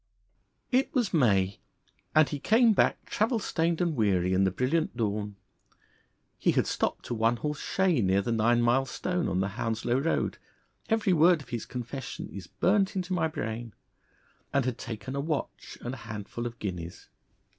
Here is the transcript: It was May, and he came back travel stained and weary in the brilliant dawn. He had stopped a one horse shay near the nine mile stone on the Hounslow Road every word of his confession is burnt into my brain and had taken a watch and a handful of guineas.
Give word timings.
It 0.71 0.91
was 0.95 1.13
May, 1.13 1.59
and 2.15 2.27
he 2.27 2.39
came 2.39 2.73
back 2.73 3.05
travel 3.05 3.37
stained 3.37 3.81
and 3.81 3.95
weary 3.95 4.33
in 4.33 4.45
the 4.45 4.49
brilliant 4.49 4.97
dawn. 4.97 5.35
He 6.39 6.53
had 6.53 6.65
stopped 6.65 7.07
a 7.09 7.13
one 7.13 7.35
horse 7.37 7.59
shay 7.59 8.01
near 8.01 8.23
the 8.23 8.31
nine 8.31 8.63
mile 8.63 8.87
stone 8.87 9.27
on 9.27 9.41
the 9.41 9.49
Hounslow 9.59 9.99
Road 9.99 10.39
every 10.89 11.13
word 11.13 11.39
of 11.43 11.49
his 11.49 11.67
confession 11.67 12.29
is 12.29 12.47
burnt 12.47 12.95
into 12.95 13.13
my 13.13 13.27
brain 13.27 13.75
and 14.51 14.65
had 14.65 14.79
taken 14.79 15.15
a 15.15 15.21
watch 15.21 15.77
and 15.81 15.93
a 15.93 15.97
handful 15.97 16.47
of 16.47 16.57
guineas. 16.57 17.07